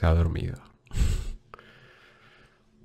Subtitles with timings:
[0.00, 0.56] se ha dormido.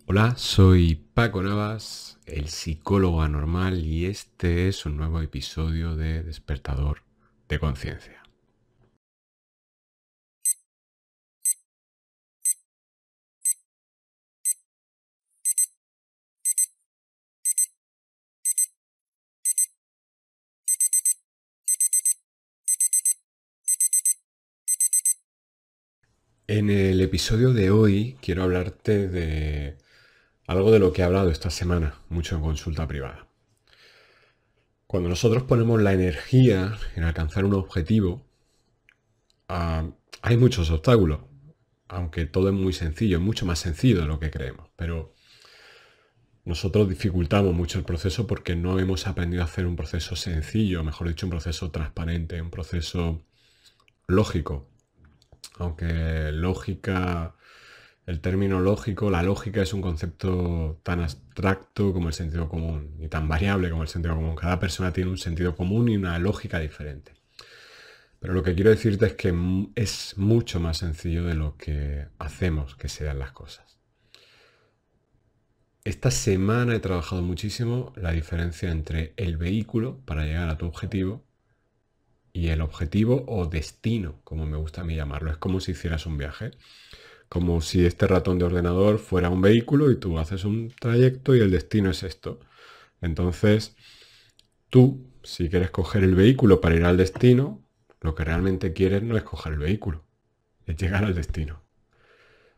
[0.06, 7.04] Hola, soy Paco Navas, el psicólogo anormal, y este es un nuevo episodio de Despertador
[7.48, 8.25] de Conciencia.
[26.48, 29.80] En el episodio de hoy quiero hablarte de
[30.46, 33.28] algo de lo que he hablado esta semana, mucho en consulta privada.
[34.86, 38.28] Cuando nosotros ponemos la energía en alcanzar un objetivo,
[39.48, 39.90] ah,
[40.22, 41.22] hay muchos obstáculos,
[41.88, 45.16] aunque todo es muy sencillo, es mucho más sencillo de lo que creemos, pero
[46.44, 51.08] nosotros dificultamos mucho el proceso porque no hemos aprendido a hacer un proceso sencillo, mejor
[51.08, 53.26] dicho, un proceso transparente, un proceso
[54.06, 54.70] lógico,
[55.60, 57.36] aunque lógica,
[58.06, 63.08] el término lógico, la lógica es un concepto tan abstracto como el sentido común y
[63.08, 64.36] tan variable como el sentido común.
[64.36, 67.14] Cada persona tiene un sentido común y una lógica diferente.
[68.20, 69.34] Pero lo que quiero decirte es que
[69.76, 73.80] es mucho más sencillo de lo que hacemos que sean las cosas.
[75.84, 81.25] Esta semana he trabajado muchísimo la diferencia entre el vehículo para llegar a tu objetivo
[82.36, 85.32] y el objetivo o destino, como me gusta a mí llamarlo.
[85.32, 86.52] Es como si hicieras un viaje.
[87.30, 91.40] Como si este ratón de ordenador fuera un vehículo y tú haces un trayecto y
[91.40, 92.42] el destino es esto.
[93.00, 93.78] Entonces,
[94.70, 97.64] tú, si quieres coger el vehículo para ir al destino,
[98.02, 100.04] lo que realmente quieres no es coger el vehículo,
[100.66, 101.62] es llegar al destino.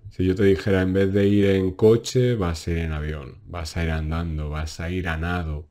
[0.10, 3.44] Si yo te dijera, en vez de ir en coche, vas a ir en avión,
[3.46, 5.70] vas a ir andando, vas a ir a nado,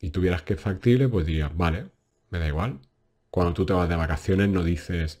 [0.00, 1.86] y tuvieras que factible, pues dirías, vale,
[2.30, 2.80] me da igual,
[3.32, 5.18] cuando tú te vas de vacaciones no dices,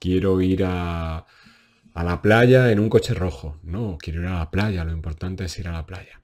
[0.00, 1.26] quiero ir a,
[1.94, 3.58] la playa en un coche rojo.
[3.62, 6.22] No, quiero ir a la playa, lo importante es ir a la playa.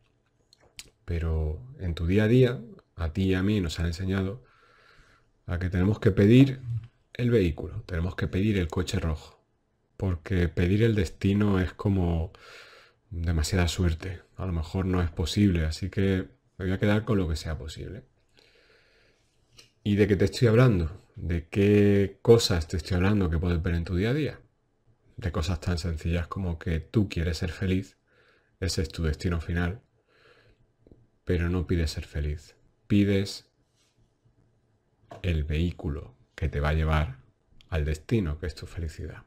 [1.05, 2.59] Pero en tu día a día,
[2.97, 4.43] a ti y a mí nos han enseñado
[5.45, 6.63] a que tenemos que pedir
[7.13, 9.39] el vehículo, tenemos que pedir el coche rojo.
[9.99, 12.33] Porque pedir el destino es como
[13.11, 14.23] demasiada suerte.
[14.37, 17.37] A lo mejor no es posible, así que me voy a quedar con lo que
[17.37, 18.05] sea posible.
[19.89, 20.91] ¿Y de qué te estoy hablando?
[21.17, 24.39] ¿De qué cosas te estoy hablando que puedes ver en tu día a día?
[25.17, 27.97] De cosas tan sencillas como que tú quieres ser feliz,
[28.61, 29.81] ese es tu destino final,
[31.25, 32.55] pero no pides ser feliz,
[32.87, 33.49] pides
[35.23, 37.21] el vehículo que te va a llevar
[37.71, 39.23] al destino, que es tu felicidad.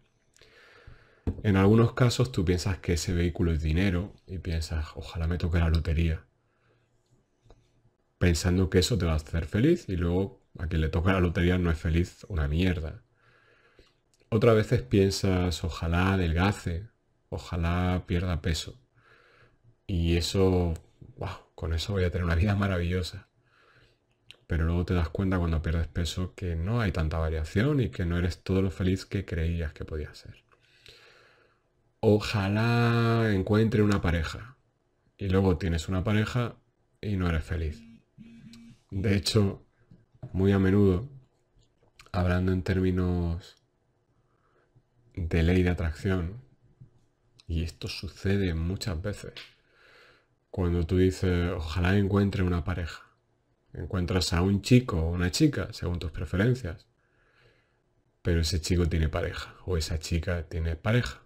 [1.42, 5.58] En algunos casos tú piensas que ese vehículo es dinero y piensas, ojalá me toque
[5.58, 6.24] la lotería,
[8.20, 11.20] pensando que eso te va a hacer feliz y luego a quien le toca la
[11.20, 13.02] lotería no es feliz una mierda.
[14.30, 16.88] Otras veces piensas, ojalá adelgace,
[17.30, 18.80] ojalá pierda peso.
[19.88, 20.74] Y eso,
[21.18, 23.28] wow, con eso voy a tener una vida maravillosa.
[24.48, 28.06] Pero luego te das cuenta cuando pierdes peso que no hay tanta variación y que
[28.06, 30.44] no eres todo lo feliz que creías que podías ser.
[32.02, 34.58] Ojalá encuentre una pareja.
[35.18, 36.56] Y luego tienes una pareja
[37.00, 37.82] y no eres feliz.
[38.90, 39.66] De hecho,
[40.34, 41.08] muy a menudo,
[42.12, 43.58] hablando en términos
[45.16, 46.42] de ley de atracción,
[47.48, 49.34] y esto sucede muchas veces,
[50.50, 53.04] cuando tú dices, ojalá encuentre una pareja,
[53.74, 56.86] encuentras a un chico o una chica, según tus preferencias,
[58.22, 61.22] pero ese chico tiene pareja o esa chica tiene pareja,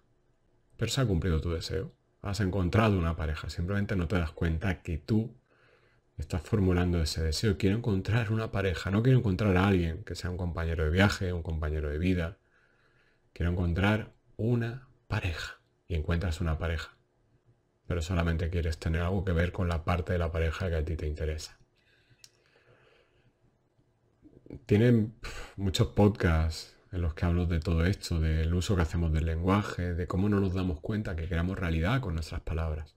[0.76, 1.92] pero se ha cumplido tu deseo,
[2.22, 5.36] has encontrado una pareja, simplemente no te das cuenta que tú
[6.16, 7.58] estás formulando ese deseo.
[7.58, 11.32] Quiero encontrar una pareja, no quiero encontrar a alguien que sea un compañero de viaje,
[11.32, 12.38] un compañero de vida.
[13.32, 15.60] Quiero encontrar una pareja.
[15.88, 16.96] Y encuentras una pareja.
[17.86, 20.84] Pero solamente quieres tener algo que ver con la parte de la pareja que a
[20.84, 21.58] ti te interesa.
[24.66, 25.14] Tienen
[25.56, 29.94] muchos podcasts en los que hablo de todo esto, del uso que hacemos del lenguaje,
[29.94, 32.96] de cómo no nos damos cuenta que creamos realidad con nuestras palabras.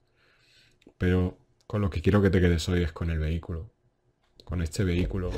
[0.98, 1.38] Pero
[1.70, 3.72] con lo que quiero que te quedes hoy es con el vehículo,
[4.42, 5.30] con este vehículo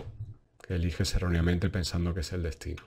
[0.66, 2.82] que eliges erróneamente pensando que es el destino.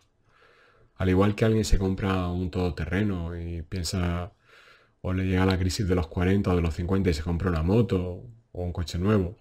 [0.96, 4.34] Al igual que alguien se compra un todoterreno y piensa
[5.02, 7.52] o le llega la crisis de los 40 o de los 50 y se compra
[7.52, 9.38] una moto o un coche nuevo,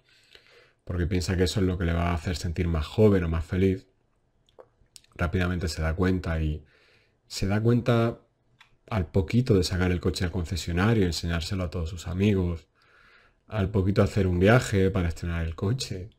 [0.83, 3.27] porque piensa que eso es lo que le va a hacer sentir más joven o
[3.27, 3.87] más feliz,
[5.15, 6.63] rápidamente se da cuenta y
[7.25, 8.19] se da cuenta
[8.87, 12.67] al poquito de sacar el coche al concesionario enseñárselo a todos sus amigos,
[13.47, 16.09] al poquito hacer un viaje para estrenar el coche,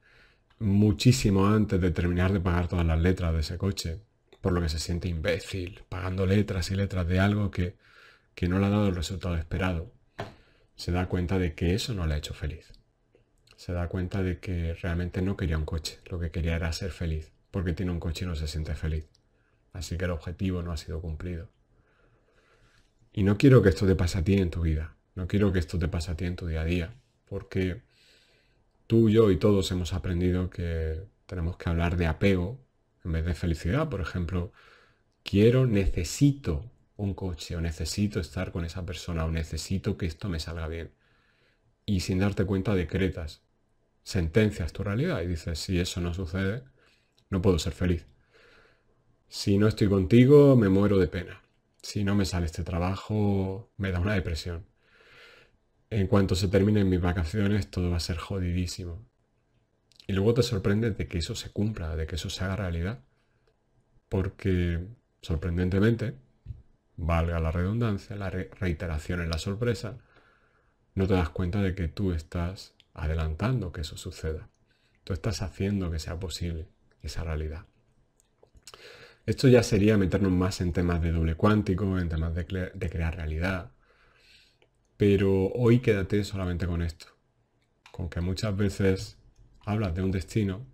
[0.59, 4.01] muchísimo antes de terminar de pagar todas las letras de ese coche,
[4.41, 7.77] por lo que se siente imbécil, pagando letras y letras de algo que
[8.37, 9.91] que no le ha dado el resultado esperado,
[10.77, 12.71] se da cuenta de que eso no le ha hecho feliz.
[13.57, 16.91] Se da cuenta de que realmente no quería un coche, lo que quería era ser
[16.91, 19.09] feliz, porque tiene un coche y no se siente feliz.
[19.73, 21.49] Así que el objetivo no ha sido cumplido.
[23.15, 25.59] Y no quiero que esto te pase a ti en tu vida, no quiero que
[25.59, 26.95] esto te pase a ti en tu día a día,
[27.29, 27.83] porque
[28.87, 32.59] tú, yo y todos hemos aprendido que tenemos que hablar de apego
[33.05, 33.89] en vez de felicidad.
[33.89, 34.53] Por ejemplo,
[35.23, 40.41] quiero, necesito un coche o necesito estar con esa persona o necesito que esto me
[40.41, 40.93] salga bien.
[41.85, 43.43] Y sin darte cuenta decretas,
[44.03, 46.65] sentencias tu realidad y dices, si eso no sucede,
[47.31, 48.07] no puedo ser feliz.
[49.29, 51.43] Si no estoy contigo, me muero de pena.
[51.83, 54.65] Si no me sale este trabajo, me da una depresión.
[55.89, 59.07] En cuanto se terminen mis vacaciones, todo va a ser jodidísimo.
[60.09, 63.01] Y luego te sorprendes de que eso se cumpla, de que eso se haga realidad.
[64.09, 64.87] Porque,
[65.23, 66.17] sorprendentemente,
[66.97, 69.99] valga la redundancia, la reiteración en la sorpresa,
[70.95, 74.49] no te das cuenta de que tú estás adelantando que eso suceda.
[75.05, 76.69] Tú estás haciendo que sea posible
[77.03, 77.67] esa realidad.
[79.25, 83.73] Esto ya sería meternos más en temas de doble cuántico, en temas de crear realidad.
[84.97, 87.07] Pero hoy quédate solamente con esto.
[87.93, 89.19] Con que muchas veces
[89.65, 90.65] hablas de un destino,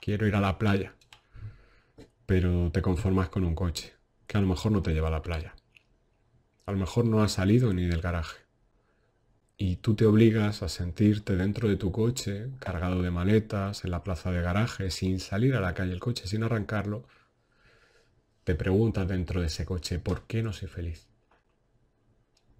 [0.00, 0.94] quiero ir a la playa,
[2.26, 3.94] pero te conformas con un coche
[4.28, 5.56] que a lo mejor no te lleva a la playa.
[6.66, 8.38] A lo mejor no has salido ni del garaje.
[9.56, 14.04] Y tú te obligas a sentirte dentro de tu coche, cargado de maletas, en la
[14.04, 17.04] plaza de garaje, sin salir a la calle el coche, sin arrancarlo.
[18.44, 21.09] Te preguntas dentro de ese coche, ¿por qué no soy feliz?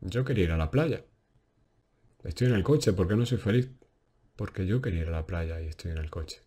[0.00, 1.05] Yo quería ir a la playa.
[2.25, 3.70] Estoy en el coche, ¿por qué no soy feliz?
[4.37, 6.41] Porque yo quería ir a la playa y estoy en el coche.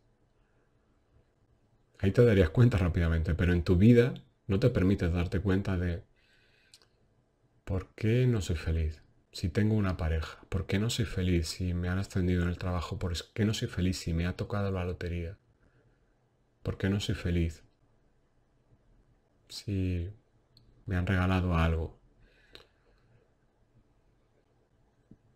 [2.00, 4.14] Ahí te darías cuenta rápidamente, pero en tu vida
[4.48, 6.04] no te permites darte cuenta de
[7.64, 9.02] ¿por qué no soy feliz?
[9.32, 12.58] Si tengo una pareja, ¿por qué no soy feliz si me han ascendido en el
[12.58, 13.00] trabajo?
[13.00, 15.38] ¿Por qué no soy feliz si me ha tocado la lotería?
[16.62, 17.64] ¿Por qué no soy feliz
[19.48, 20.10] si
[20.86, 22.03] me han regalado algo?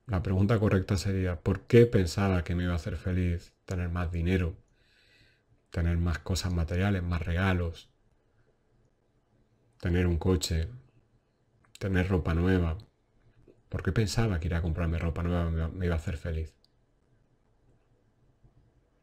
[0.07, 4.11] La pregunta correcta sería, ¿por qué pensaba que me iba a hacer feliz tener más
[4.11, 4.55] dinero,
[5.69, 7.89] tener más cosas materiales, más regalos,
[9.79, 10.69] tener un coche,
[11.79, 12.77] tener ropa nueva.
[13.69, 16.53] ¿Por qué pensaba que ir a comprarme ropa nueva me iba a hacer feliz?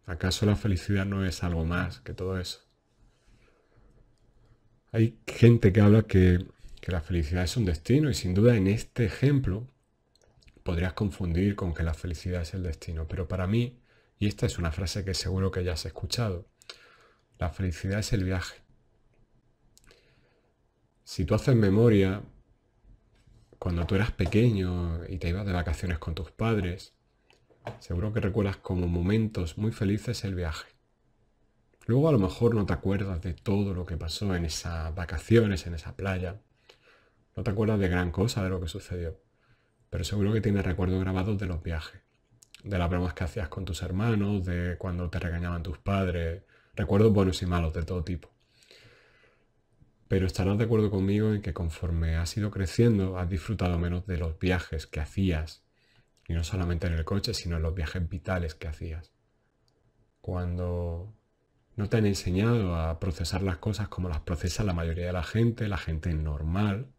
[0.07, 2.61] ¿Acaso la felicidad no es algo más que todo eso?
[4.93, 6.47] Hay gente que habla que,
[6.81, 9.67] que la felicidad es un destino y sin duda en este ejemplo
[10.65, 13.79] podrías confundir con que la felicidad es el destino, pero para mí,
[14.19, 16.49] y esta es una frase que seguro que ya has escuchado,
[17.39, 18.63] la felicidad es el viaje.
[21.05, 22.23] Si tú haces memoria,
[23.59, 26.95] cuando tú eras pequeño y te ibas de vacaciones con tus padres,
[27.81, 30.69] seguro que recuerdas como momentos muy felices el viaje.
[31.87, 35.67] Luego a lo mejor no te acuerdas de todo lo que pasó en esas vacaciones,
[35.67, 36.41] en esa playa.
[37.37, 39.24] No te acuerdas de gran cosa de lo que sucedió.
[39.95, 42.01] Pero seguro que tienes recuerdos grabados de los viajes.
[42.65, 46.43] De las bromas que hacías con tus hermanos, de cuando te regañaban tus padres.
[46.75, 48.29] Recuerdos buenos y malos de todo tipo.
[50.09, 54.19] Pero estarás de acuerdo conmigo en que conforme has ido creciendo, has disfrutado menos de
[54.19, 55.63] los viajes que hacías.
[56.27, 59.13] Y no solamente en el coche, sino en los viajes vitales que hacías.
[60.21, 61.15] Cuando
[61.77, 65.23] no te han enseñado a procesar las cosas como las procesa la mayoría de la
[65.23, 66.94] gente, la gente normal.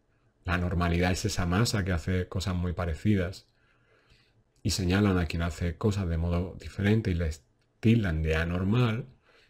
[0.46, 3.48] La normalidad es esa masa que hace cosas muy parecidas.
[4.62, 7.44] Y señalan a quien hace cosas de modo diferente y les
[7.80, 9.08] tildan de anormal,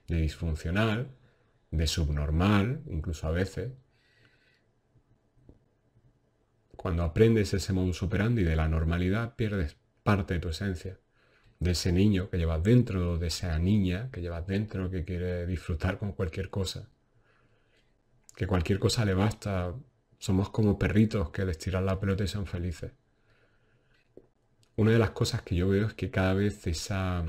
[0.07, 1.11] de disfuncional,
[1.71, 3.71] de subnormal, incluso a veces.
[6.75, 10.99] Cuando aprendes ese modus operandi de la normalidad, pierdes parte de tu esencia,
[11.59, 15.97] de ese niño que llevas dentro, de esa niña que llevas dentro, que quiere disfrutar
[15.97, 16.89] con cualquier cosa.
[18.35, 19.73] Que cualquier cosa le basta.
[20.19, 22.93] Somos como perritos que les tiran la pelota y son felices.
[24.77, 27.25] Una de las cosas que yo veo es que cada vez esa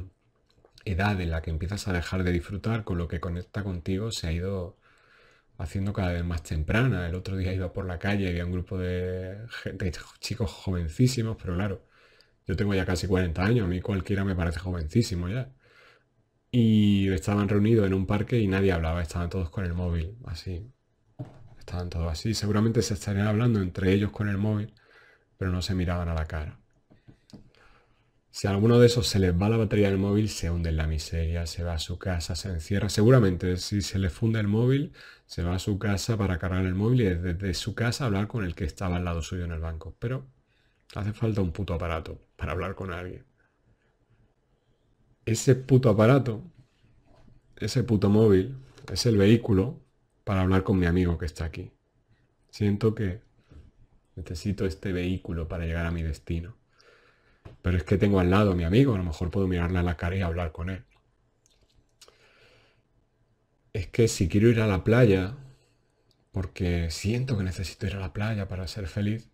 [0.85, 4.28] edad en la que empiezas a dejar de disfrutar con lo que conecta contigo se
[4.28, 4.76] ha ido
[5.59, 7.09] haciendo cada vez más temprana.
[7.09, 9.38] El otro día iba por la calle y había un grupo de,
[10.21, 11.85] chicos jovencísimos, pero claro,
[12.47, 15.50] yo tengo ya casi 40 años, a mí cualquiera me parece jovencísimo ya.
[16.50, 20.66] Y estaban reunidos en un parque y nadie hablaba, estaban todos con el móvil, así.
[21.66, 22.32] Estaban todos así.
[22.32, 24.73] Seguramente se estarían hablando entre ellos con el móvil,
[25.37, 26.61] pero no se miraban a la cara.
[28.30, 30.76] Si a alguno de esos se les va la batería del móvil, se hunde en
[30.76, 32.88] la miseria, se va a su casa, se encierra.
[32.88, 34.92] Seguramente si se le funde el móvil,
[35.26, 38.44] se va a su casa para cargar el móvil y desde su casa hablar con
[38.44, 39.96] el que estaba al lado suyo en el banco.
[39.99, 40.25] Pero
[40.94, 43.26] hace falta un puto aparato para hablar con alguien.
[45.25, 46.44] Ese puto aparato,
[47.56, 48.56] ese puto móvil,
[48.92, 49.86] es el vehículo
[50.26, 51.71] para hablar con mi amigo que está aquí.
[52.50, 53.21] Siento que
[54.16, 56.56] necesito este vehículo para llegar a mi destino.
[57.62, 59.85] Pero es que tengo al lado a mi amigo, a lo mejor puedo mirarle a
[59.85, 60.83] la cara y hablar con él.
[63.73, 65.37] Es que si quiero ir a la playa,
[66.33, 69.30] porque siento que necesito ir a la playa para ser feliz,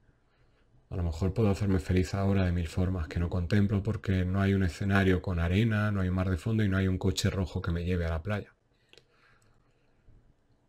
[0.90, 4.42] a lo mejor puedo hacerme feliz ahora de mil formas que no contemplo porque no
[4.42, 6.98] hay un escenario con arena, no hay un mar de fondo y no hay un
[6.98, 8.54] coche rojo que me lleve a la playa.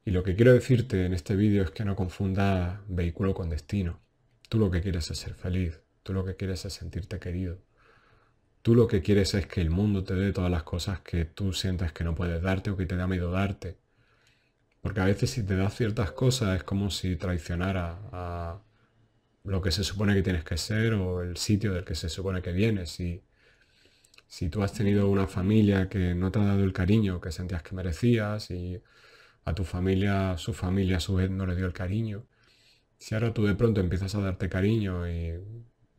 [0.06, 4.02] Y lo que quiero decirte en este vídeo es que no confunda vehículo con destino.
[4.50, 5.80] Tú lo que quieres es ser feliz.
[6.04, 7.60] Tú lo que quieres es sentirte querido.
[8.62, 11.54] Tú lo que quieres es que el mundo te dé todas las cosas que tú
[11.54, 13.78] sientes que no puedes darte o que te da miedo darte.
[14.82, 18.62] Porque a veces si te das ciertas cosas es como si traicionara a
[19.44, 22.42] lo que se supone que tienes que ser o el sitio del que se supone
[22.42, 22.92] que vienes.
[22.92, 23.24] Si,
[24.28, 27.64] si tú has tenido una familia que no te ha dado el cariño que sentías
[27.64, 28.82] que merecías y
[29.46, 32.26] a tu familia, su familia a su vez no le dio el cariño,
[32.98, 35.34] si ahora tú de pronto empiezas a darte cariño y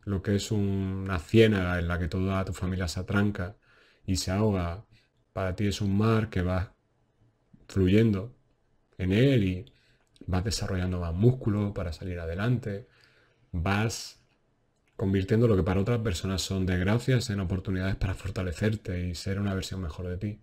[0.05, 3.57] lo que es una ciénaga en la que toda tu familia se atranca
[4.05, 4.85] y se ahoga,
[5.33, 6.75] para ti es un mar que va
[7.67, 8.35] fluyendo
[8.97, 9.65] en él y
[10.27, 12.87] vas desarrollando más músculo para salir adelante,
[13.51, 14.23] vas
[14.95, 19.53] convirtiendo lo que para otras personas son desgracias en oportunidades para fortalecerte y ser una
[19.53, 20.41] versión mejor de ti.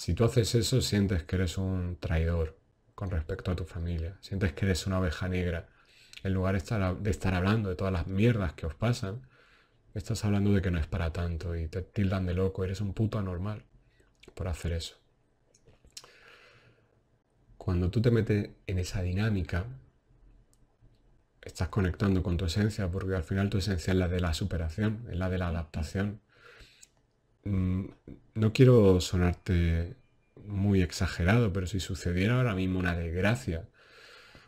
[0.00, 2.58] Si tú haces eso, sientes que eres un traidor
[2.94, 5.68] con respecto a tu familia, sientes que eres una oveja negra
[6.22, 9.28] en lugar de estar, hablando de todas las mierdas que os pasan,
[9.92, 12.94] estás hablando de que no es para tanto y te tildan de loco, eres un
[12.94, 13.66] puto anormal
[14.34, 14.96] por hacer eso.
[17.58, 19.66] Cuando tú te metes en esa dinámica,
[21.42, 25.06] estás conectando con tu esencia, porque al final tu esencia es la de la superación,
[25.10, 26.22] es la de la adaptación.
[27.44, 27.86] Mm,
[28.34, 29.96] no quiero sonarte
[30.46, 33.68] muy exagerado, pero si sucediera ahora mismo una desgracia,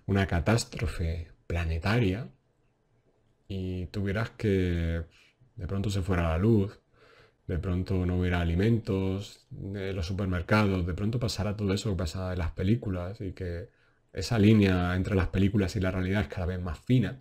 [0.06, 2.28] una catástrofe, planetaria
[3.48, 5.02] y tuvieras que
[5.56, 6.80] de pronto se fuera la luz,
[7.46, 12.32] de pronto no hubiera alimentos, de los supermercados, de pronto pasara todo eso que pasa
[12.32, 13.68] en las películas y que
[14.12, 17.20] esa línea entre las películas y la realidad es cada vez más fina.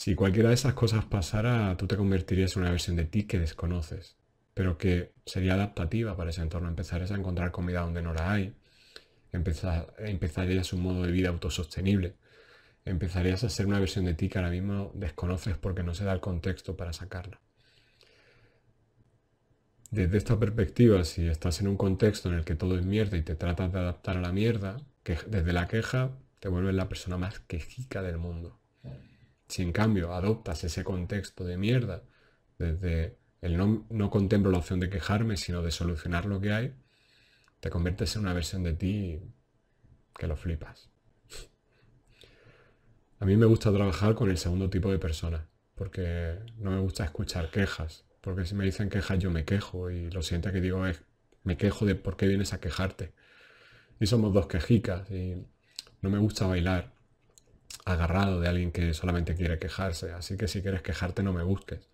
[0.00, 3.40] Si cualquiera de esas cosas pasara, tú te convertirías en una versión de ti que
[3.40, 4.16] desconoces,
[4.54, 6.68] pero que sería adaptativa para ese entorno.
[6.68, 8.54] Empezarías a encontrar comida donde no la hay,
[9.32, 12.14] empezarías un modo de vida autosostenible
[12.84, 16.12] empezarías a ser una versión de ti que ahora mismo desconoces porque no se da
[16.12, 17.40] el contexto para sacarla.
[19.90, 23.22] Desde esta perspectiva, si estás en un contexto en el que todo es mierda y
[23.22, 27.18] te tratas de adaptar a la mierda, que desde la queja te vuelves la persona
[27.18, 28.60] más quejica del mundo.
[29.48, 32.02] Si en cambio adoptas ese contexto de mierda,
[32.58, 36.74] desde el no, no contemplo la opción de quejarme, sino de solucionar lo que hay,
[37.60, 39.20] te conviertes en una versión de ti
[40.16, 40.90] que lo flipas.
[43.20, 45.42] A mí me gusta trabajar con el segundo tipo de personas,
[45.74, 50.10] porque no me gusta escuchar quejas, porque si me dicen quejas yo me quejo y
[50.10, 51.02] lo siguiente que digo es,
[51.42, 53.12] me quejo de por qué vienes a quejarte.
[53.98, 55.46] Y somos dos quejicas y
[56.00, 56.92] no me gusta bailar
[57.84, 61.88] agarrado de alguien que solamente quiere quejarse, así que si quieres quejarte no me busques.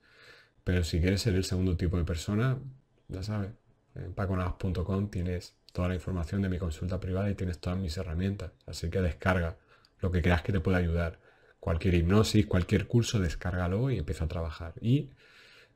[0.64, 2.58] Pero si quieres ser el segundo tipo de persona,
[3.08, 3.50] ya sabes,
[3.94, 8.52] en paconadas.com tienes toda la información de mi consulta privada y tienes todas mis herramientas,
[8.66, 9.56] así que descarga
[10.00, 11.18] lo que creas que te pueda ayudar.
[11.60, 14.74] Cualquier hipnosis, cualquier curso, descárgalo y empieza a trabajar.
[14.80, 15.10] Y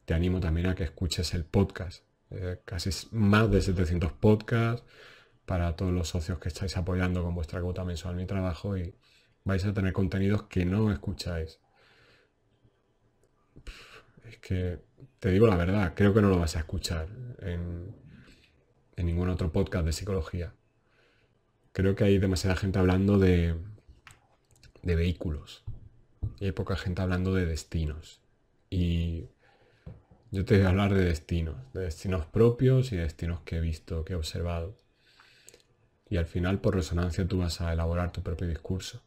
[0.04, 2.04] te animo también a que escuches el podcast.
[2.30, 4.84] Eh, casi más de 700 podcasts
[5.46, 8.94] para todos los socios que estáis apoyando con vuestra cuota mensual mi trabajo y
[9.48, 11.58] vais a tener contenidos que no escucháis.
[14.28, 14.78] Es que
[15.18, 17.08] te digo la verdad, creo que no lo vas a escuchar
[17.40, 17.96] en,
[18.98, 20.52] ningún otro podcast de psicología.
[21.72, 23.56] Creo que hay demasiada gente hablando de,
[24.82, 25.64] de vehículos.
[26.40, 28.20] Y hay poca gente hablando de destinos.
[28.68, 29.28] Y
[30.30, 33.60] yo te voy a hablar de destinos, de destinos propios y de destinos que he
[33.60, 34.76] visto, que he observado.
[36.10, 39.00] Y al final, por resonancia, tú vas a elaborar tu propio discurso.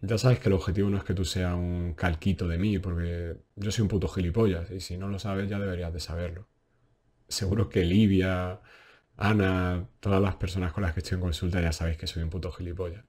[0.00, 3.36] Ya sabes que el objetivo no es que tú seas un calquito de mí, porque
[3.56, 6.46] yo soy un puto gilipollas, y si no lo sabes ya deberías de saberlo.
[7.28, 8.60] Seguro que Livia,
[9.16, 12.30] Ana, todas las personas con las que estoy en consulta ya sabéis que soy un
[12.30, 13.04] puto gilipollas.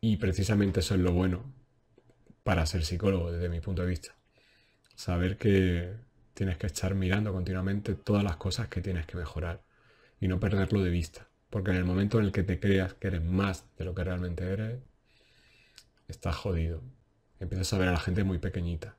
[0.00, 1.54] Y precisamente eso es lo bueno
[2.42, 4.16] para ser psicólogo desde mi punto de vista.
[4.96, 5.94] Saber que
[6.34, 9.62] tienes que estar mirando continuamente todas las cosas que tienes que mejorar
[10.20, 11.28] y no perderlo de vista.
[11.50, 14.04] Porque en el momento en el que te creas que eres más de lo que
[14.04, 14.80] realmente eres,
[16.08, 16.82] estás jodido.
[17.40, 18.96] Empiezas a ver a la gente muy pequeñita.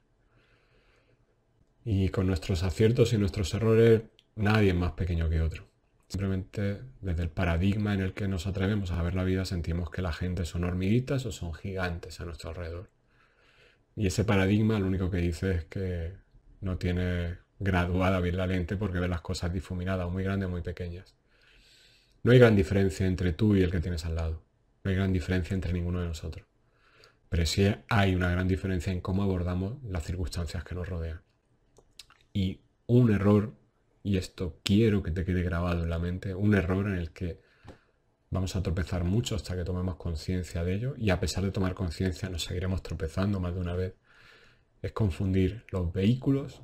[1.86, 4.04] Y con nuestros aciertos y nuestros errores,
[4.36, 5.68] nadie es más pequeño que otro.
[6.08, 10.02] Simplemente desde el paradigma en el que nos atrevemos a ver la vida sentimos que
[10.02, 12.90] la gente son hormiguitas o son gigantes a nuestro alrededor.
[13.96, 16.14] Y ese paradigma lo único que dice es que
[16.62, 20.62] no tiene graduada bien la lente porque ve las cosas difuminadas, muy grandes o muy
[20.62, 21.16] pequeñas.
[22.24, 24.44] No hay gran diferencia entre tú y el que tienes al lado.
[24.84, 26.46] No hay gran diferencia entre ninguno de nosotros.
[27.34, 31.24] Pero sí hay una gran diferencia en cómo abordamos las circunstancias que nos rodean.
[32.32, 33.56] Y un error,
[34.04, 37.42] y esto quiero que te quede grabado en la mente, un error en el que
[38.30, 41.74] vamos a tropezar mucho hasta que tomemos conciencia de ello, y a pesar de tomar
[41.74, 43.96] conciencia nos seguiremos tropezando más de una vez,
[44.84, 46.62] es confundir los vehículos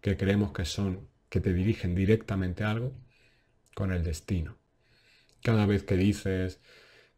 [0.00, 2.94] que creemos que son, que te dirigen directamente a algo,
[3.74, 4.56] con el destino.
[5.42, 6.62] Cada vez que dices,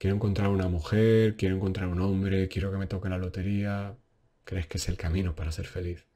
[0.00, 3.98] quiero encontrar una mujer, quiero encontrar un hombre, quiero que me toque la lotería,
[4.44, 6.06] crees que es el camino para ser feliz.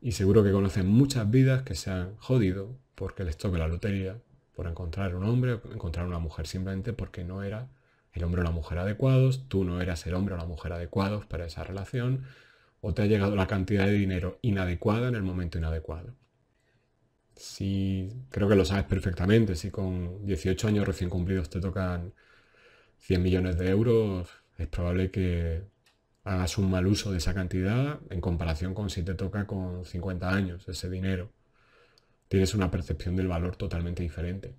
[0.00, 4.16] Y seguro que conocen muchas vidas que se han jodido porque les toque la lotería,
[4.54, 7.68] por encontrar un hombre o encontrar una mujer, simplemente porque no era
[8.12, 11.26] el hombre o la mujer adecuados, tú no eras el hombre o la mujer adecuados
[11.26, 12.22] para esa relación,
[12.80, 16.14] o te ha llegado la cantidad de dinero inadecuada en el momento inadecuado.
[17.34, 22.12] Si creo que lo sabes perfectamente, si con 18 años recién cumplidos te tocan
[23.00, 24.28] 100 millones de euros,
[24.58, 25.64] es probable que
[26.24, 30.32] hagas un mal uso de esa cantidad en comparación con si te toca con 50
[30.32, 31.32] años ese dinero.
[32.28, 34.54] Tienes una percepción del valor totalmente diferente.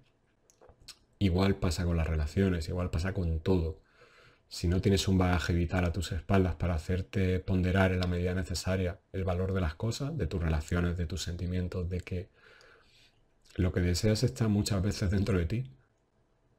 [1.19, 3.79] Igual pasa con las relaciones, igual pasa con todo.
[4.49, 8.33] Si no tienes un bagaje vital a tus espaldas para hacerte ponderar en la medida
[8.33, 12.29] necesaria el valor de las cosas, de tus relaciones, de tus sentimientos, de que
[13.55, 15.71] lo que deseas está muchas veces dentro de ti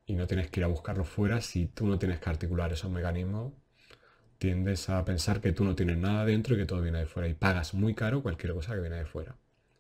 [0.07, 2.91] y no tienes que ir a buscarlo fuera si tú no tienes que articular esos
[2.91, 3.53] mecanismos
[4.43, 7.29] tiendes a pensar que tú no tienes nada dentro y que todo viene de fuera
[7.29, 9.37] y pagas muy caro cualquier cosa que viene de fuera.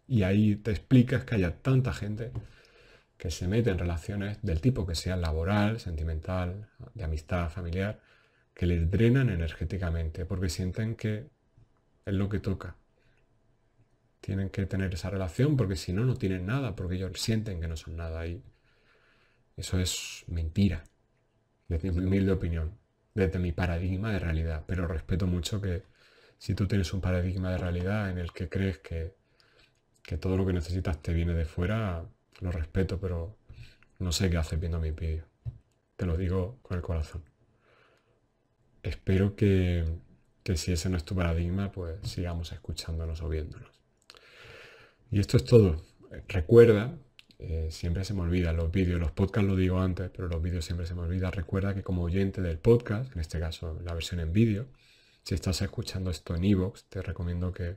[0.07, 2.31] Y ahí te explicas que haya tanta gente
[3.17, 7.99] que se mete en relaciones del tipo que sea laboral, sentimental, de amistad, familiar,
[8.55, 11.29] que les drenan energéticamente porque sienten que
[12.07, 12.77] es lo que toca.
[14.21, 17.67] Tienen que tener esa relación porque si no, no tienen nada, porque ellos sienten que
[17.67, 18.25] no son nada.
[18.29, 18.41] Y
[19.57, 20.85] eso es mentira,
[21.69, 22.83] desde mi humilde opinión
[23.15, 25.83] desde mi paradigma de realidad, pero respeto mucho que
[26.38, 29.15] si tú tienes un paradigma de realidad en el que crees que,
[30.21, 32.05] todo lo que necesitas te viene de fuera,
[32.41, 33.38] lo respeto, pero
[33.99, 35.25] no sé qué haces viendo mi vídeo.
[35.97, 37.23] Te lo digo con el corazón.
[38.83, 39.85] Espero que,
[40.43, 43.71] que si ese no es tu paradigma, pues sigamos escuchándonos o viéndonos.
[45.11, 45.83] Y esto es todo.
[46.29, 46.95] Recuerda
[47.45, 50.65] eh, siempre se me olvida los vídeos, los podcasts lo digo antes, pero los vídeos
[50.65, 51.31] siempre se me olvida.
[51.31, 54.67] Recuerda que como oyente del podcast, en este caso la versión en vídeo,
[55.25, 57.77] si estás escuchando esto en iVoox, te recomiendo que,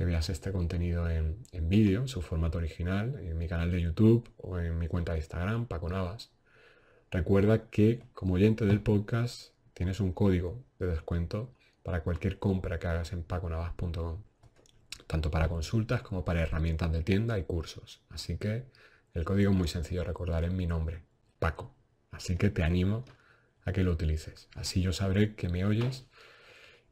[0.00, 4.56] veas este contenido en, en vídeo, su formato original, en mi canal de YouTube o
[4.60, 6.30] en mi cuenta de Instagram, Paco Navas.
[7.10, 11.50] Recuerda que como oyente del podcast tienes un código de descuento
[11.82, 14.27] para cualquier compra que hagas en paconavas.com
[15.08, 18.02] tanto para consultas como para herramientas de tienda y cursos.
[18.10, 18.66] Así que
[19.14, 21.02] el código es muy sencillo recordar, en mi nombre,
[21.40, 21.74] Paco.
[22.12, 23.04] Así que te animo
[23.64, 24.48] a que lo utilices.
[24.54, 26.06] Así yo sabré que me oyes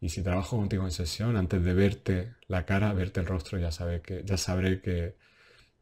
[0.00, 3.70] y si trabajo contigo en sesión, antes de verte la cara, verte el rostro, ya,
[3.70, 5.16] sabe que, ya sabré que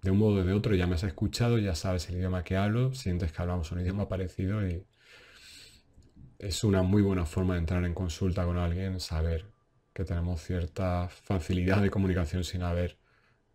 [0.03, 2.57] de un modo o de otro ya me has escuchado, ya sabes el idioma que
[2.57, 4.85] hablo, sientes que hablamos un idioma parecido y
[6.41, 9.54] es una muy buena forma de entrar en consulta con alguien, saber
[9.95, 12.99] que tenemos cierta facilidad de comunicación sin haber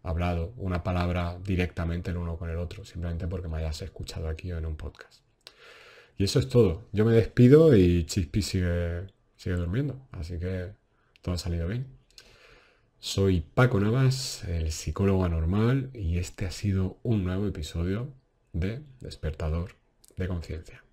[0.02, 4.52] hablado una palabra directamente el uno con el otro, simplemente porque me hayas escuchado aquí
[4.52, 5.21] o en un podcast.
[6.17, 6.88] Y eso es todo.
[6.93, 10.71] Yo me despido y Chispi sigue, sigue durmiendo, así que
[11.21, 11.88] todo ha salido bien.
[12.99, 18.13] Soy Paco Navas, el psicólogo anormal, y este ha sido un nuevo episodio
[18.54, 19.75] de Despertador
[20.17, 20.84] de Conciencia.